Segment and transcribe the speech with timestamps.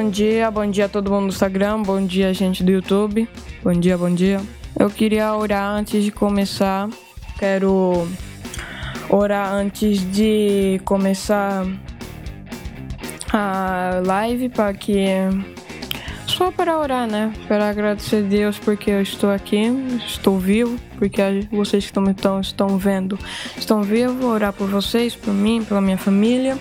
[0.00, 3.28] Bom dia, bom dia a todo mundo do Instagram, bom dia gente do YouTube,
[3.64, 4.40] bom dia, bom dia.
[4.78, 6.88] Eu queria orar antes de começar,
[7.36, 8.06] quero
[9.10, 11.66] orar antes de começar
[13.32, 15.04] a live para que
[16.28, 17.32] só para orar, né?
[17.48, 19.64] Para agradecer a Deus porque eu estou aqui,
[20.06, 23.18] estou vivo, porque vocês que estão, estão, estão vendo
[23.56, 26.56] estão vivos, orar por vocês, por mim, pela minha família.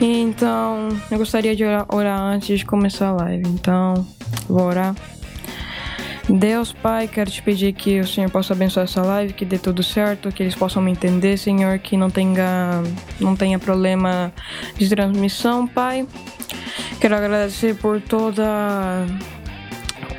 [0.00, 3.46] Então, eu gostaria de orar, orar antes de começar a live.
[3.48, 4.06] Então,
[4.48, 4.94] vou orar.
[6.28, 9.82] Deus Pai, quero te pedir que o Senhor possa abençoar essa live, que dê tudo
[9.82, 12.82] certo, que eles possam me entender, Senhor, que não tenha,
[13.18, 14.32] não tenha problema
[14.76, 16.06] de transmissão, Pai.
[17.00, 19.06] Quero agradecer por toda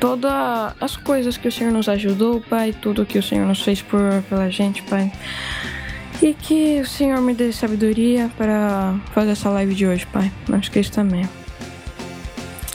[0.00, 3.80] todas as coisas que o Senhor nos ajudou, Pai, tudo que o Senhor nos fez
[3.80, 5.10] por pela gente, Pai.
[6.22, 10.30] E que o Senhor me dê sabedoria para fazer essa live de hoje, Pai.
[10.48, 11.28] Não esqueça também.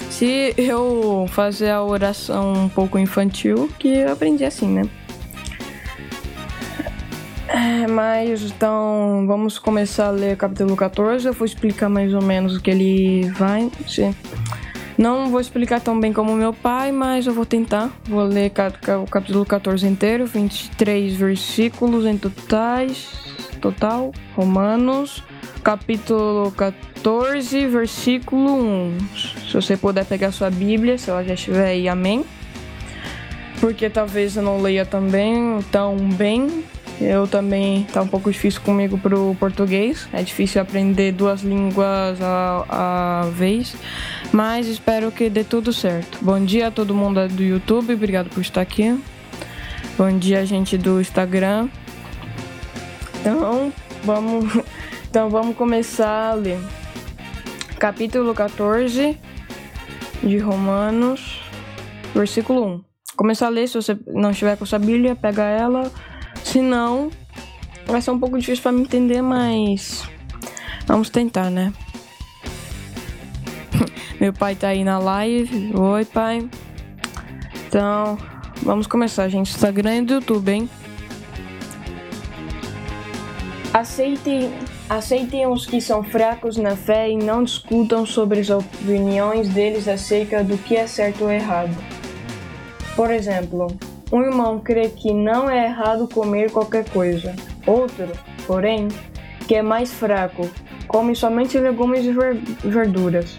[0.10, 4.90] Se eu fazer a oração um pouco infantil, que eu aprendi assim, né?
[7.48, 11.28] É, mas então vamos começar a ler capítulo 14.
[11.28, 13.72] Eu vou explicar mais ou menos o que ele vai.
[14.98, 17.92] Não vou explicar tão bem como meu pai, mas eu vou tentar.
[18.04, 18.52] Vou ler
[19.02, 23.08] o capítulo 14 inteiro, 23 versículos em totais,
[23.58, 24.12] total.
[24.36, 25.24] Romanos,
[25.64, 28.98] capítulo 14, versículo 1.
[29.50, 32.26] Se você puder pegar sua Bíblia, se ela já estiver aí, amém.
[33.60, 36.64] Porque talvez eu não leia também tão bem,
[37.02, 40.08] eu também tá um pouco difícil comigo pro português.
[40.14, 43.76] É difícil aprender duas línguas a, a vez,
[44.32, 46.20] mas espero que dê tudo certo.
[46.22, 49.00] Bom dia a todo mundo do YouTube, obrigado por estar aqui.
[49.98, 51.70] Bom dia, gente do Instagram.
[53.20, 53.74] Então,
[54.04, 54.46] vamos,
[55.10, 56.60] então vamos começar a ler.
[57.80, 59.18] Capítulo 14
[60.24, 61.42] de Romanos,
[62.16, 62.84] versículo 1.
[63.16, 65.92] Começar a ler, se você não estiver com sua Bíblia, pega ela
[66.44, 67.10] se não,
[67.86, 70.08] vai ser um pouco difícil para me entender, mas
[70.86, 71.74] vamos tentar, né?
[74.20, 75.74] Meu pai tá aí na live.
[75.76, 76.50] Oi, pai.
[77.68, 78.18] Então,
[78.64, 79.52] vamos começar, gente.
[79.52, 80.70] Instagram e do YouTube, hein?
[83.78, 84.52] Aceitem,
[84.90, 90.44] aceitem os que são fracos na fé e não discutam sobre as opiniões deles acerca
[90.44, 91.78] do que é certo ou errado.
[92.96, 93.68] Por exemplo,
[94.12, 97.36] um irmão crê que não é errado comer qualquer coisa.
[97.68, 98.08] Outro,
[98.48, 98.88] porém,
[99.48, 100.50] que é mais fraco,
[100.88, 103.38] come somente legumes e verduras.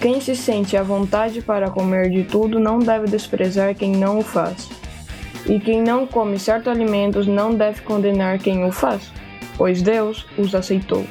[0.00, 4.22] Quem se sente à vontade para comer de tudo não deve desprezar quem não o
[4.22, 4.68] faz.
[5.46, 9.12] E quem não come certos alimentos não deve condenar quem o faz,
[9.56, 11.04] pois Deus os aceitou.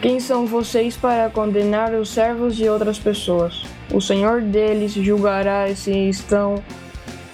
[0.00, 3.64] Quem são vocês para condenar os servos de outras pessoas?
[3.92, 6.62] O Senhor deles julgará se estão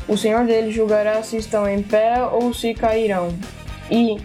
[0.09, 3.29] o Senhor deles julgará se estão em pé ou se cairão.
[3.91, 4.19] E,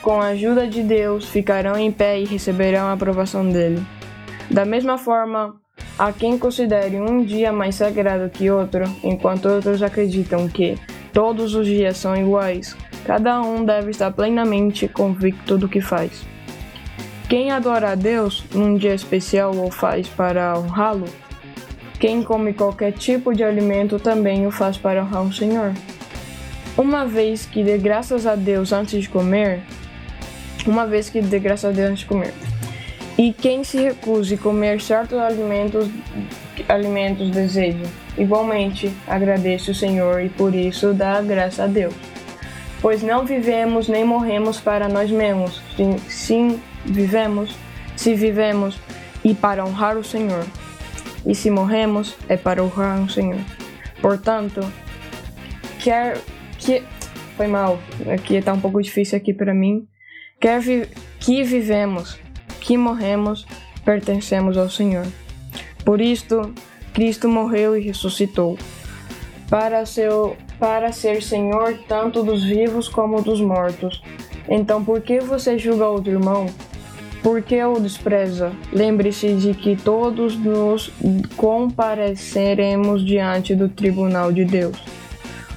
[0.00, 3.80] com a ajuda de Deus, ficarão em pé e receberão a aprovação dele.
[4.50, 5.54] Da mesma forma,
[5.98, 10.78] há quem considere um dia mais sagrado que outro, enquanto outros acreditam que
[11.12, 12.74] todos os dias são iguais.
[13.08, 16.26] Cada um deve estar plenamente convicto do que faz.
[17.26, 21.06] Quem adora a Deus num dia especial ou faz para honrá-lo,
[21.98, 25.72] quem come qualquer tipo de alimento também o faz para honrar o Senhor.
[26.76, 29.62] Uma vez que dê graças a Deus antes de comer,
[30.66, 32.34] uma vez que dê graças a Deus antes de comer.
[33.16, 35.88] E quem se recuse comer certos alimentos,
[36.68, 37.86] alimentos deseja.
[38.18, 42.07] Igualmente, agradece o Senhor e por isso dá graça a Deus.
[42.80, 47.54] Pois não vivemos nem morremos para nós mesmos, sim, sim vivemos,
[47.96, 48.78] se vivemos
[49.24, 50.44] e para honrar o Senhor
[51.26, 53.40] e se morremos é para honrar o Senhor.
[54.00, 54.60] Portanto,
[55.80, 56.18] quer
[56.58, 56.82] que
[57.36, 57.78] foi mal,
[58.12, 59.86] aqui está um pouco difícil aqui para mim.
[60.40, 60.88] Quer vi
[61.20, 62.18] que vivemos,
[62.60, 63.46] que morremos,
[63.84, 65.06] pertencemos ao Senhor.
[65.84, 66.52] Por isto,
[66.92, 68.58] Cristo morreu e ressuscitou,
[69.48, 74.02] para, seu, para ser Senhor tanto dos vivos como dos mortos.
[74.48, 76.46] Então, por que você julga outro irmão?
[77.22, 78.52] Por que o despreza?
[78.72, 80.92] Lembre-se de que todos nos
[81.36, 84.82] compareceremos diante do tribunal de Deus.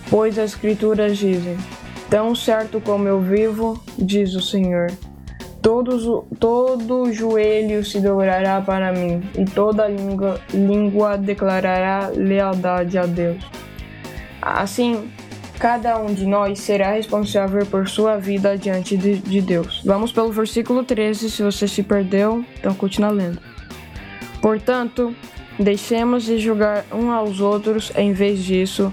[0.10, 1.58] Pois as Escrituras dizem:
[2.10, 4.92] Tão certo como eu vivo, diz o Senhor,
[5.62, 6.04] todos,
[6.40, 13.61] todo joelho se dobrará para mim, e toda língua, língua declarará lealdade a Deus.
[14.42, 15.12] Assim,
[15.62, 19.84] Cada um de nós será responsável por sua vida diante de, de Deus.
[19.86, 23.40] Vamos pelo versículo 13, se você se perdeu, então continua lendo.
[24.42, 25.16] Portanto,
[25.60, 28.92] deixemos de julgar uns aos outros em vez disso.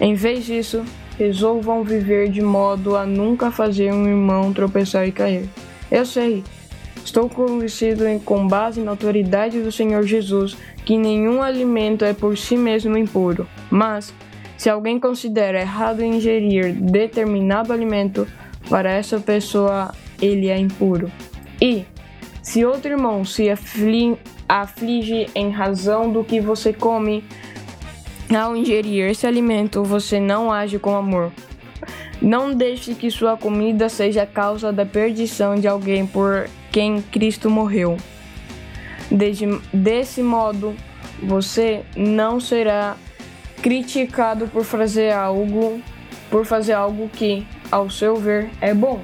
[0.00, 0.82] Em vez disso,
[1.18, 5.46] resolvam viver de modo a nunca fazer um irmão tropeçar e cair.
[5.90, 6.42] Eu sei,
[7.04, 12.38] estou convencido em, com base na autoridade do Senhor Jesus que nenhum alimento é por
[12.38, 14.14] si mesmo impuro, mas
[14.56, 18.26] se alguém considera errado ingerir determinado alimento,
[18.68, 21.10] para essa pessoa ele é impuro.
[21.60, 21.84] E
[22.42, 24.16] se outro irmão se aflige,
[24.48, 27.24] aflige em razão do que você come,
[28.34, 31.32] ao ingerir esse alimento, você não age com amor.
[32.20, 37.96] Não deixe que sua comida seja causa da perdição de alguém por quem Cristo morreu.
[39.10, 40.74] Desde, desse modo,
[41.22, 42.96] você não será
[43.66, 45.80] criticado por fazer algo,
[46.30, 49.00] por fazer algo que, ao seu ver, é bom.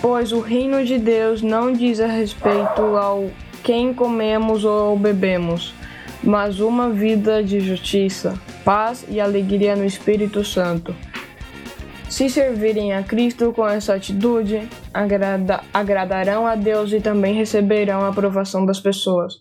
[0.00, 3.30] Pois o reino de Deus não diz a respeito ao
[3.62, 5.74] quem comemos ou bebemos,
[6.22, 8.32] mas uma vida de justiça,
[8.64, 10.96] paz e alegria no Espírito Santo.
[12.08, 18.08] Se servirem a Cristo com essa atitude, agrada, agradarão a Deus e também receberão a
[18.08, 19.34] aprovação das pessoas.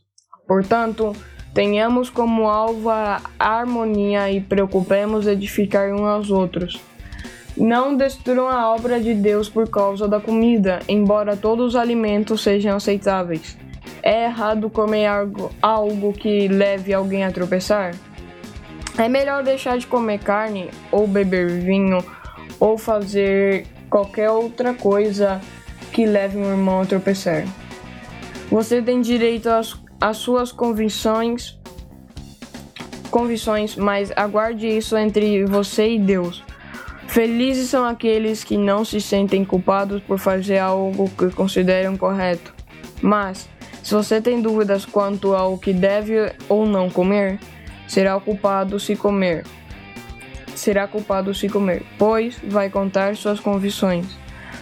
[0.46, 1.16] Portanto,
[1.54, 6.82] tenhamos como alvo a harmonia e preocupemos edificar uns aos outros.
[7.56, 12.78] Não destruam a obra de Deus por causa da comida, embora todos os alimentos sejam
[12.78, 13.56] aceitáveis.
[14.02, 17.94] É errado comer algo, algo que leve alguém a tropeçar?
[18.98, 22.04] É melhor deixar de comer carne ou beber vinho
[22.60, 25.40] ou fazer qualquer outra coisa
[25.92, 27.46] que leve um irmão a tropeçar.
[28.50, 31.58] Você tem direito às, às suas convicções,
[33.10, 36.44] convicções, mas aguarde isso entre você e Deus.
[37.08, 42.54] Felizes são aqueles que não se sentem culpados por fazer algo que consideram correto.
[43.02, 43.48] Mas
[43.82, 47.40] se você tem dúvidas quanto ao que deve ou não comer,
[47.88, 49.46] será culpado se comer.
[50.54, 54.06] Será culpado se comer, pois vai contar suas convicções.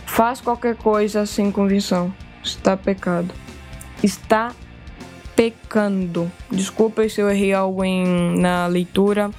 [0.05, 2.13] Faz qualquer coisa sem convicção.
[2.43, 3.33] Está pecado.
[4.03, 4.51] Está
[5.35, 6.31] pecando.
[6.51, 9.31] Desculpa se eu errei algo em, na leitura.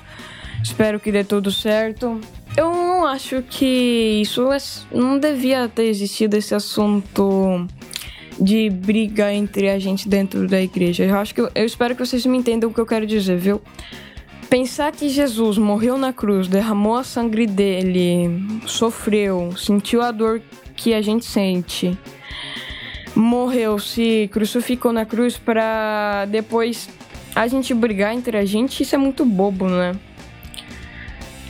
[0.62, 2.21] Espero que dê tudo certo.
[2.56, 4.59] Eu não acho que isso é,
[4.93, 7.67] não devia ter existido esse assunto
[8.39, 11.05] de briga entre a gente dentro da igreja.
[11.05, 13.39] Eu acho que eu, eu espero que vocês me entendam o que eu quero dizer,
[13.39, 13.61] viu?
[14.50, 18.29] Pensar que Jesus morreu na cruz, derramou a sangue dele,
[18.67, 20.43] sofreu, sentiu a dor
[20.77, 21.97] que a gente sente,
[23.14, 26.88] morreu, se crucificou na cruz para depois
[27.35, 29.94] a gente brigar entre a gente, isso é muito bobo, né?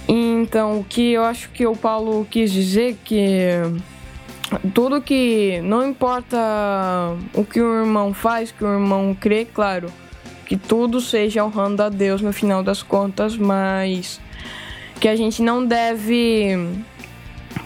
[0.09, 3.62] Então, o que eu acho que o Paulo quis dizer que
[4.75, 6.37] tudo que não importa
[7.32, 9.91] o que o irmão faz, que o irmão crê, claro,
[10.44, 14.20] que tudo seja honrando a Deus no final das contas, mas
[15.00, 16.56] que a gente não deve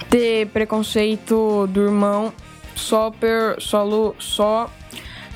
[0.08, 2.32] ter preconceito do irmão
[2.76, 4.70] só per, só, só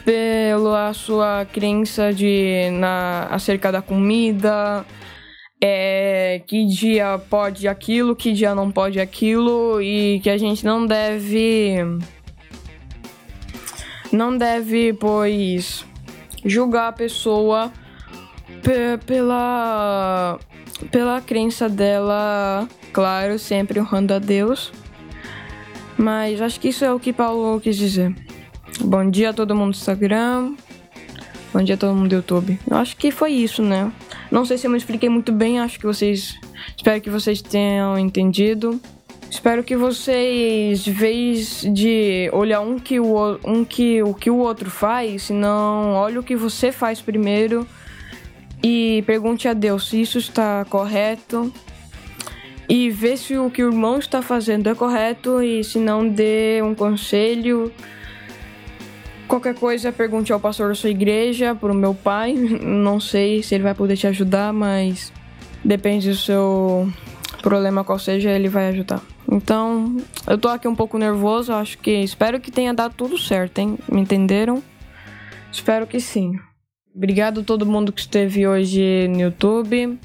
[0.05, 4.85] pela sua crença de na acerca da comida,
[5.61, 10.87] é, que dia pode aquilo, que dia não pode aquilo e que a gente não
[10.87, 11.77] deve
[14.13, 15.85] não deve pois
[16.45, 17.73] julgar a pessoa
[19.07, 20.39] pela
[20.91, 24.73] pela crença dela, claro, sempre honrando a Deus.
[26.01, 28.15] Mas acho que isso é o que Paulo quis dizer.
[28.81, 30.55] Bom dia a todo mundo do Instagram.
[31.53, 32.59] Bom dia a todo mundo do YouTube.
[32.67, 33.93] Eu acho que foi isso, né?
[34.31, 36.41] Não sei se eu me expliquei muito bem, acho que vocês.
[36.75, 38.81] Espero que vocês tenham entendido.
[39.31, 44.39] Espero que vocês, de vez de olhar um que o, um que, o que o
[44.39, 47.67] outro faz, não olhe o que você faz primeiro
[48.63, 51.53] e pergunte a Deus se isso está correto
[52.71, 56.63] e vê se o que o irmão está fazendo é correto e se não dê
[56.63, 57.73] um conselho
[59.31, 62.33] Qualquer coisa, pergunte ao pastor da sua igreja, pro meu pai.
[62.61, 65.13] Não sei se ele vai poder te ajudar, mas
[65.65, 66.93] depende do seu
[67.41, 69.01] problema qual seja, ele vai ajudar.
[69.31, 73.59] Então, eu tô aqui um pouco nervoso, acho que espero que tenha dado tudo certo,
[73.59, 73.79] hein?
[73.89, 74.61] Me entenderam?
[75.53, 76.33] Espero que sim.
[76.93, 79.97] Obrigado a todo mundo que esteve hoje no YouTube.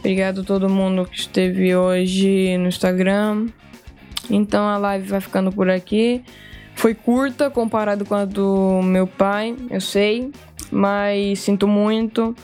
[0.00, 3.48] Obrigado a todo mundo que esteve hoje no Instagram.
[4.30, 6.24] Então a live vai ficando por aqui.
[6.74, 10.32] Foi curta comparado com a do meu pai, eu sei,
[10.72, 12.34] mas sinto muito.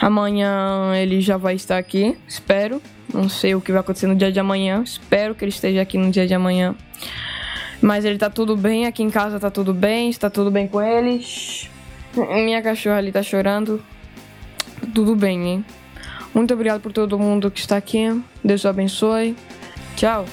[0.00, 2.80] Amanhã ele já vai estar aqui, espero.
[3.12, 4.82] Não sei o que vai acontecer no dia de amanhã.
[4.82, 6.74] Espero que ele esteja aqui no dia de amanhã.
[7.82, 10.80] Mas ele tá tudo bem, aqui em casa tá tudo bem, está tudo bem com
[10.80, 11.22] ele.
[12.16, 13.84] Minha cachorra ali tá chorando.
[14.94, 15.64] Tudo bem, hein?
[16.34, 18.20] Muito obrigado por todo mundo que está aqui.
[18.42, 19.36] Deus abençoe.
[19.96, 20.26] Tchau.